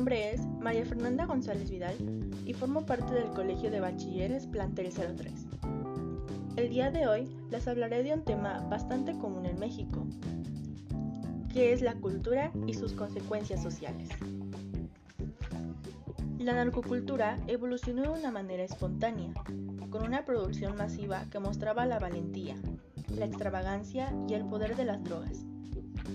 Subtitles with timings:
[0.00, 1.94] nombre es María Fernanda González Vidal
[2.46, 5.30] y formo parte del Colegio de Bachilleres Plantel 03.
[6.56, 10.06] El día de hoy les hablaré de un tema bastante común en México,
[11.52, 14.08] que es la cultura y sus consecuencias sociales.
[16.38, 19.34] La narcocultura evolucionó de una manera espontánea,
[19.90, 22.56] con una producción masiva que mostraba la valentía,
[23.18, 25.44] la extravagancia y el poder de las drogas,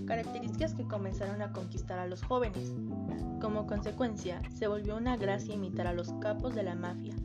[0.05, 2.73] características que comenzaron a conquistar a los jóvenes.
[3.41, 7.15] Como consecuencia, se volvió una gracia imitar a los capos de la mafia,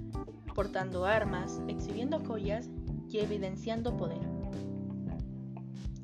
[0.54, 2.68] portando armas, exhibiendo joyas
[3.08, 4.20] y evidenciando poder.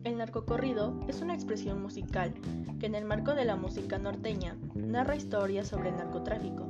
[0.04, 2.32] El narcocorrido es una expresión musical
[2.78, 6.66] que en el marco de la música norteña narra historias sobre el narcotráfico,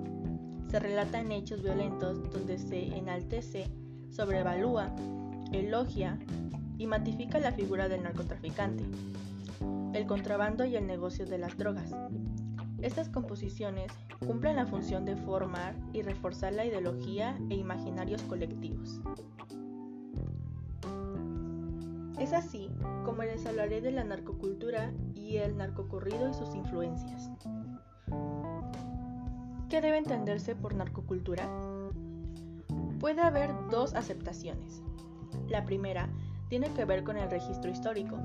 [0.70, 3.70] se relatan hechos violentos donde se enaltece,
[4.10, 4.94] sobrevalúa,
[5.52, 6.18] elogia
[6.76, 8.84] y matifica la figura del narcotraficante,
[9.92, 11.94] el contrabando y el negocio de las drogas.
[12.82, 13.92] Estas composiciones
[14.26, 19.00] cumplen la función de formar y reforzar la ideología e imaginarios colectivos.
[22.18, 22.70] Es así
[23.04, 27.30] como les hablaré de la narcocultura y el narcocorrido y sus influencias.
[29.68, 31.48] ¿Qué debe entenderse por narcocultura?
[33.00, 34.82] Puede haber dos aceptaciones.
[35.48, 36.08] La primera
[36.48, 38.16] tiene que ver con el registro histórico,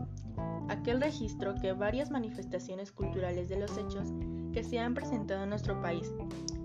[0.69, 4.13] aquel registro que varias manifestaciones culturales de los hechos
[4.53, 6.11] que se han presentado en nuestro país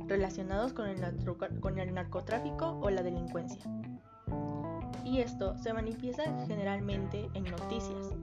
[0.07, 3.63] relacionados con el, narcotráfico o la delincuencia.
[5.05, 8.15] Y esto se manifiesta generalmente en noticias,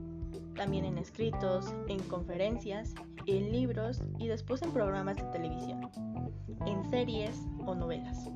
[0.54, 2.94] también en escritos, en conferencias,
[3.26, 5.90] en libros y después en programas de televisión
[6.66, 8.30] en series o novelas.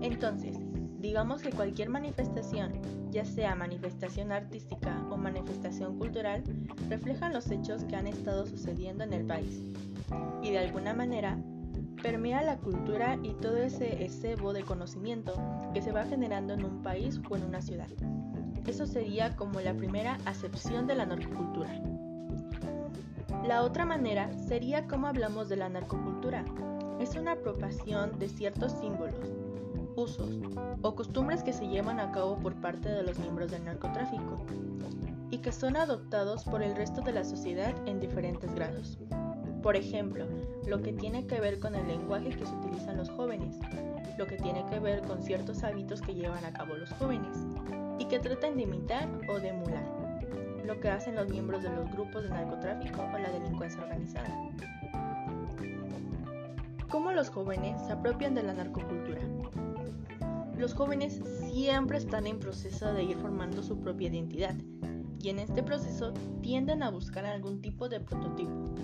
[0.00, 0.58] Entonces,
[0.98, 2.72] digamos que cualquier manifestación,
[3.10, 6.42] ya sea manifestación artística o manifestación cultural,
[6.88, 9.62] refleja los hechos que han estado sucediendo en el país
[10.42, 11.38] y de alguna manera
[12.02, 15.34] permea la cultura y todo ese escebo de conocimiento
[15.74, 17.88] que se va generando en un país o en una ciudad.
[18.66, 21.70] Eso sería como la primera acepción de la narcocultura.
[23.46, 26.44] La otra manera sería cómo hablamos de la narcocultura,
[27.00, 29.32] es una apropiación de ciertos símbolos,
[29.96, 30.30] usos
[30.82, 34.44] o costumbres que se llevan a cabo por parte de los miembros del narcotráfico
[35.30, 38.98] y que son adoptados por el resto de la sociedad en diferentes grados.
[39.62, 40.26] Por ejemplo,
[40.66, 43.58] lo que tiene que ver con el lenguaje que se utilizan los jóvenes,
[44.16, 47.36] lo que tiene que ver con ciertos hábitos que llevan a cabo los jóvenes
[47.98, 49.84] y que tratan de imitar o de emular,
[50.64, 54.32] lo que hacen los miembros de los grupos de narcotráfico o la delincuencia organizada.
[57.16, 59.22] ¿Cómo los jóvenes se apropian de la narcocultura?
[60.58, 61.18] Los jóvenes
[61.50, 64.54] siempre están en proceso de ir formando su propia identidad
[65.18, 66.12] y en este proceso
[66.42, 68.74] tienden a buscar algún tipo de prototipo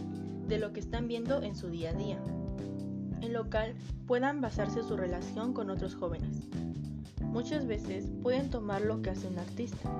[0.48, 2.25] de lo que están viendo en su día a día,
[3.20, 3.75] en lo cual
[4.06, 6.49] puedan basarse su relación con otros jóvenes.
[7.20, 9.91] Muchas veces pueden tomar lo que hace un artista,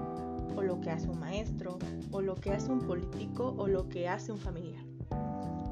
[0.57, 1.79] o lo que hace un maestro,
[2.11, 4.92] o lo que hace un político, o lo que hace un familiar.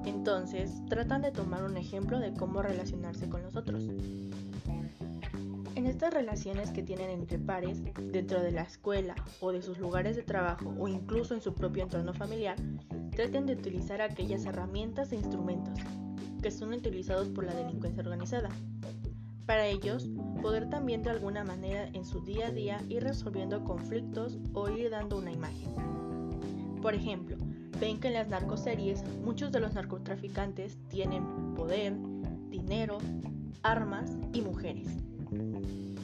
[0.05, 3.85] Entonces, tratan de tomar un ejemplo de cómo relacionarse con los otros.
[5.75, 10.17] En estas relaciones que tienen entre pares, dentro de la escuela o de sus lugares
[10.17, 12.57] de trabajo o incluso en su propio entorno familiar,
[13.11, 15.79] traten de utilizar aquellas herramientas e instrumentos
[16.43, 18.49] que son utilizados por la delincuencia organizada.
[19.47, 20.09] Para ellos,
[20.43, 24.91] poder también de alguna manera en su día a día ir resolviendo conflictos o ir
[24.91, 25.75] dando una imagen.
[26.81, 27.37] Por ejemplo,
[27.81, 31.95] ven que en las narcoseries muchos de los narcotraficantes tienen poder,
[32.51, 32.99] dinero,
[33.63, 34.89] armas y mujeres.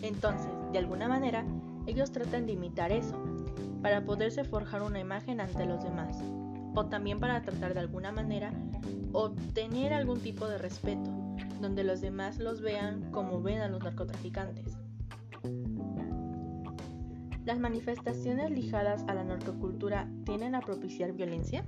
[0.03, 1.45] Entonces, de alguna manera,
[1.87, 3.23] ellos tratan de imitar eso,
[3.83, 6.19] para poderse forjar una imagen ante los demás,
[6.75, 8.53] o también para tratar de alguna manera
[9.13, 11.11] obtener algún tipo de respeto,
[11.61, 14.76] donde los demás los vean como ven a los narcotraficantes.
[17.47, 21.65] ¿Las manifestaciones ligadas a la narcocultura tienen a propiciar violencia?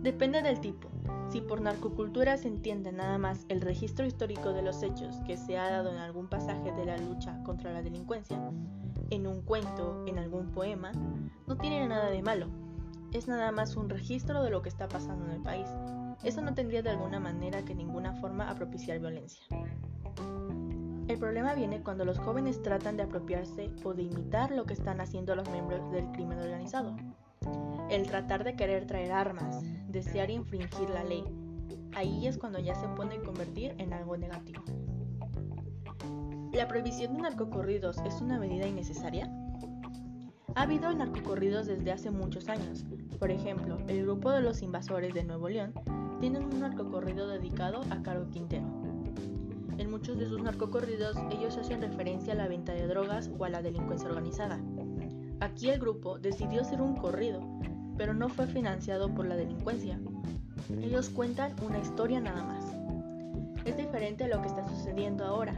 [0.00, 0.88] Depende del tipo.
[1.30, 5.58] Si por narcocultura se entiende nada más el registro histórico de los hechos que se
[5.58, 8.38] ha dado en algún pasaje de la lucha contra la delincuencia,
[9.10, 10.92] en un cuento, en algún poema,
[11.46, 12.46] no tiene nada de malo.
[13.12, 15.68] Es nada más un registro de lo que está pasando en el país.
[16.24, 19.44] Eso no tendría de alguna manera que ninguna forma a propiciar violencia.
[21.08, 25.00] El problema viene cuando los jóvenes tratan de apropiarse o de imitar lo que están
[25.00, 26.94] haciendo los miembros del crimen organizado.
[27.88, 31.24] El tratar de querer traer armas, desear infringir la ley,
[31.94, 34.62] ahí es cuando ya se puede convertir en algo negativo.
[36.52, 39.30] ¿La prohibición de narcocorridos es una medida innecesaria?
[40.56, 42.84] Ha habido narcocorridos desde hace muchos años.
[43.18, 45.72] Por ejemplo, el grupo de los invasores de Nuevo León
[46.20, 48.87] tienen un narcocorrido dedicado a Caro Quintero.
[49.78, 53.48] En muchos de sus narcocorridos ellos hacen referencia a la venta de drogas o a
[53.48, 54.58] la delincuencia organizada.
[55.40, 57.40] Aquí el grupo decidió hacer un corrido,
[57.96, 60.00] pero no fue financiado por la delincuencia.
[60.82, 62.64] Ellos cuentan una historia nada más.
[63.64, 65.54] Es diferente a lo que está sucediendo ahora.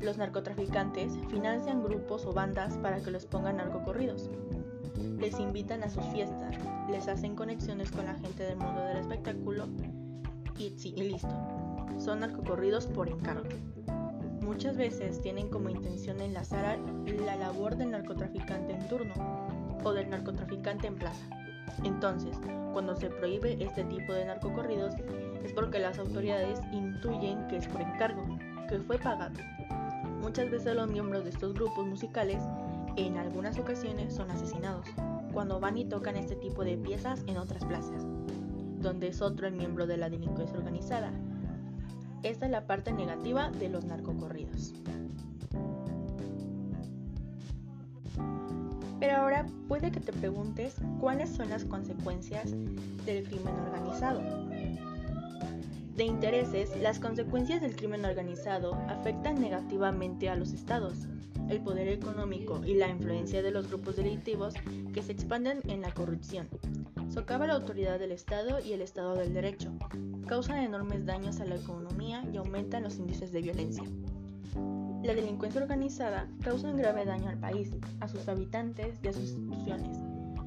[0.00, 4.30] Los narcotraficantes financian grupos o bandas para que los pongan narcocorridos.
[5.18, 6.56] Les invitan a sus fiestas,
[6.88, 9.66] les hacen conexiones con la gente del mundo del espectáculo
[10.56, 11.28] y, sí, listo.
[11.98, 13.48] Son narcocorridos por encargo.
[14.40, 16.78] Muchas veces tienen como intención enlazar
[17.24, 19.14] la labor del narcotraficante en turno
[19.84, 21.24] o del narcotraficante en plaza.
[21.84, 22.36] Entonces,
[22.72, 24.94] cuando se prohíbe este tipo de narcocorridos
[25.44, 28.24] es porque las autoridades intuyen que es por encargo,
[28.68, 29.38] que fue pagado.
[30.20, 32.42] Muchas veces los miembros de estos grupos musicales
[32.96, 34.86] en algunas ocasiones son asesinados
[35.32, 38.04] cuando van y tocan este tipo de piezas en otras plazas,
[38.80, 41.12] donde es otro el miembro de la delincuencia organizada.
[42.22, 44.74] Esta es la parte negativa de los narcocorridos.
[48.98, 52.50] Pero ahora puede que te preguntes cuáles son las consecuencias
[53.06, 54.20] del crimen organizado.
[55.96, 61.06] De intereses, las consecuencias del crimen organizado afectan negativamente a los estados,
[61.48, 64.54] el poder económico y la influencia de los grupos delictivos
[64.92, 66.48] que se expanden en la corrupción.
[67.12, 69.72] Socava la autoridad del Estado y el Estado del Derecho,
[70.30, 73.82] causan enormes daños a la economía y aumentan los índices de violencia.
[75.02, 79.32] La delincuencia organizada causa un grave daño al país, a sus habitantes y a sus
[79.32, 79.98] instituciones,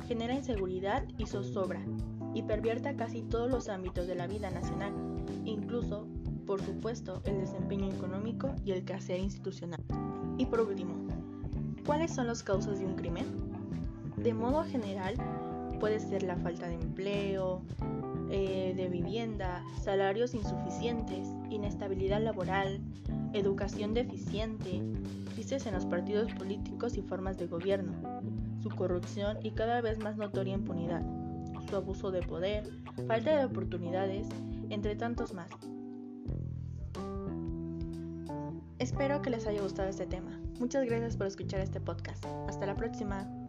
[0.08, 1.82] genera inseguridad y zozobra,
[2.34, 4.94] y pervierta casi todos los ámbitos de la vida nacional,
[5.44, 6.08] incluso,
[6.48, 9.84] por supuesto, el desempeño económico y el quehacer institucional.
[10.38, 10.94] Y por último,
[11.86, 13.26] ¿cuáles son las causas de un crimen?
[14.16, 15.16] De modo general,
[15.82, 17.62] puede ser la falta de empleo,
[18.36, 22.82] eh, de vivienda, salarios insuficientes, inestabilidad laboral,
[23.32, 24.82] educación deficiente,
[25.36, 27.94] crisis en los partidos políticos y formas de gobierno,
[28.64, 31.04] su corrupción y cada vez más notoria impunidad,
[31.70, 32.68] su abuso de poder,
[33.08, 34.28] falta de oportunidades,
[34.72, 35.52] entre tantos más.
[38.80, 40.32] Espero que les haya gustado este tema.
[40.60, 42.26] Muchas gracias por escuchar este podcast.
[42.48, 43.43] Hasta la próxima.